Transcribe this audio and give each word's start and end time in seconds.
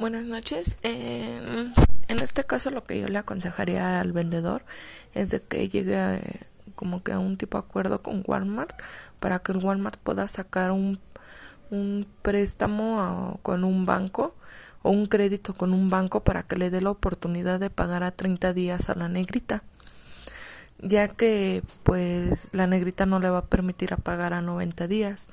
Buenas 0.00 0.24
noches. 0.24 0.78
Eh, 0.82 1.42
en 2.08 2.18
este 2.20 2.44
caso 2.44 2.70
lo 2.70 2.84
que 2.84 2.98
yo 2.98 3.08
le 3.08 3.18
aconsejaría 3.18 4.00
al 4.00 4.12
vendedor 4.12 4.64
es 5.12 5.28
de 5.28 5.42
que 5.42 5.68
llegue 5.68 5.94
eh, 5.94 6.40
como 6.74 7.02
que 7.02 7.12
a 7.12 7.18
un 7.18 7.36
tipo 7.36 7.58
de 7.58 7.64
acuerdo 7.64 8.02
con 8.02 8.24
Walmart 8.26 8.72
para 9.18 9.40
que 9.40 9.52
el 9.52 9.58
Walmart 9.58 10.00
pueda 10.00 10.26
sacar 10.26 10.70
un, 10.70 11.00
un 11.68 12.06
préstamo 12.22 13.40
con 13.42 13.62
un 13.62 13.84
banco 13.84 14.34
o 14.80 14.90
un 14.90 15.04
crédito 15.04 15.52
con 15.52 15.74
un 15.74 15.90
banco 15.90 16.24
para 16.24 16.44
que 16.44 16.56
le 16.56 16.70
dé 16.70 16.80
la 16.80 16.92
oportunidad 16.92 17.60
de 17.60 17.68
pagar 17.68 18.02
a 18.02 18.12
30 18.12 18.54
días 18.54 18.88
a 18.88 18.94
la 18.94 19.10
negrita 19.10 19.64
ya 20.78 21.08
que 21.08 21.62
pues 21.82 22.54
la 22.54 22.66
negrita 22.66 23.04
no 23.04 23.20
le 23.20 23.28
va 23.28 23.38
a 23.38 23.46
permitir 23.46 23.92
a 23.92 23.98
pagar 23.98 24.32
a 24.32 24.40
90 24.40 24.86
días 24.86 25.28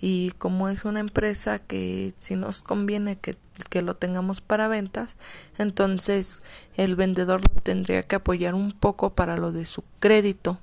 y 0.00 0.30
como 0.38 0.68
es 0.68 0.84
una 0.84 1.00
empresa 1.00 1.58
que 1.58 2.14
si 2.18 2.34
nos 2.36 2.62
conviene 2.62 3.16
que, 3.16 3.34
que, 3.68 3.82
lo 3.82 3.96
tengamos 3.96 4.40
para 4.40 4.68
ventas, 4.68 5.16
entonces 5.58 6.42
el 6.76 6.96
vendedor 6.96 7.42
lo 7.42 7.60
tendría 7.62 8.02
que 8.02 8.16
apoyar 8.16 8.54
un 8.54 8.72
poco 8.72 9.10
para 9.10 9.36
lo 9.36 9.52
de 9.52 9.66
su 9.66 9.84
crédito. 10.00 10.58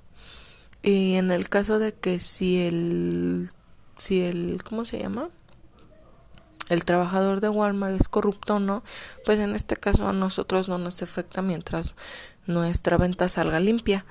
Y 0.82 1.16
en 1.16 1.32
el 1.32 1.50
caso 1.50 1.80
de 1.80 1.94
que 1.94 2.20
si 2.20 2.62
el 2.62 3.50
si 3.98 4.22
el 4.22 4.64
¿cómo 4.64 4.86
se 4.86 5.00
llama? 5.00 5.30
el 6.70 6.86
trabajador 6.86 7.40
de 7.40 7.50
Walmart 7.50 8.00
es 8.00 8.08
corrupto 8.08 8.60
no, 8.60 8.84
pues 9.26 9.40
en 9.40 9.56
este 9.56 9.78
caso 9.78 10.08
a 10.08 10.14
nosotros 10.14 10.68
no 10.68 10.78
nos 10.78 11.02
afecta 11.02 11.42
mientras 11.42 11.96
nuestra 12.46 12.98
venta 12.98 13.28
salga 13.28 13.60
limpia. 13.60 14.06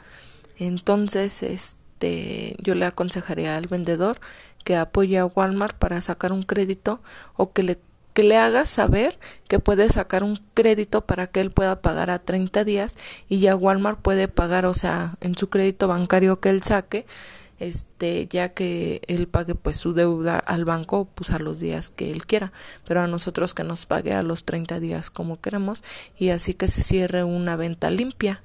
Entonces, 0.58 1.42
este 1.42 2.56
yo 2.58 2.74
le 2.74 2.86
aconsejaría 2.86 3.56
al 3.56 3.66
vendedor 3.66 4.18
que 4.66 4.74
apoye 4.74 5.16
a 5.16 5.26
Walmart 5.26 5.76
para 5.76 6.02
sacar 6.02 6.32
un 6.32 6.42
crédito 6.42 7.00
o 7.36 7.52
que 7.52 7.62
le 7.62 7.78
que 8.14 8.24
le 8.24 8.36
haga 8.36 8.64
saber 8.64 9.18
que 9.46 9.60
puede 9.60 9.90
sacar 9.90 10.24
un 10.24 10.40
crédito 10.54 11.02
para 11.02 11.26
que 11.26 11.40
él 11.40 11.50
pueda 11.50 11.82
pagar 11.82 12.10
a 12.10 12.18
30 12.18 12.64
días 12.64 12.96
y 13.28 13.40
ya 13.40 13.54
Walmart 13.54 14.00
puede 14.00 14.26
pagar, 14.26 14.64
o 14.64 14.72
sea, 14.72 15.16
en 15.20 15.36
su 15.36 15.50
crédito 15.50 15.86
bancario 15.86 16.40
que 16.40 16.48
él 16.48 16.62
saque, 16.62 17.04
este, 17.58 18.26
ya 18.26 18.54
que 18.54 19.02
él 19.06 19.28
pague 19.28 19.54
pues 19.54 19.76
su 19.76 19.92
deuda 19.92 20.38
al 20.38 20.64
banco 20.64 21.06
pues 21.14 21.30
a 21.30 21.38
los 21.38 21.60
días 21.60 21.90
que 21.90 22.10
él 22.10 22.26
quiera, 22.26 22.52
pero 22.88 23.02
a 23.02 23.06
nosotros 23.06 23.52
que 23.52 23.64
nos 23.64 23.84
pague 23.84 24.14
a 24.14 24.22
los 24.22 24.44
30 24.44 24.80
días 24.80 25.10
como 25.10 25.38
queremos 25.38 25.84
y 26.18 26.30
así 26.30 26.54
que 26.54 26.68
se 26.68 26.82
cierre 26.82 27.22
una 27.22 27.54
venta 27.56 27.90
limpia. 27.90 28.42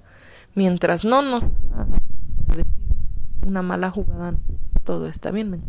Mientras 0.53 1.06
no 1.06 1.22
nos 1.22 1.45
una 3.47 3.61
mala 3.61 3.89
jugada, 3.89 4.35
todo 4.83 5.08
está 5.08 5.31
bien. 5.31 5.63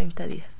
30 0.00 0.26
días. 0.28 0.59